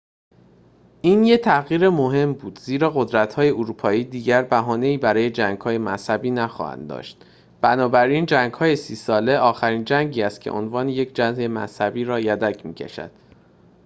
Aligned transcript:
این 1.01 1.23
یک 1.25 1.41
تغییر 1.41 1.89
مهم 1.89 2.33
بود 2.33 2.59
زیرا 2.59 2.89
قدرت‌های 2.89 3.49
اروپایی 3.49 4.03
دیگر 4.03 4.43
بهانه‌ای 4.43 4.97
برای 4.97 5.29
جنگ‌های 5.29 5.77
مذهبی 5.77 6.31
نخواهند 6.31 6.89
داشت 6.89 7.25
بنابراین 7.61 8.25
جنگ‌های 8.25 8.75
سی 8.75 8.95
ساله 8.95 9.37
آخرین 9.37 9.83
جنگی 9.85 10.23
است 10.23 10.41
که 10.41 10.51
عنوان 10.51 10.89
یک 10.89 11.15
جنگ 11.15 11.37
مذهبی 11.51 12.03
را 12.03 12.19
یدک 12.19 12.65
می‌کشد 12.65 13.11